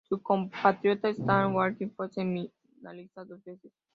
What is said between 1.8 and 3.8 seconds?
fue semifinalista dos veces.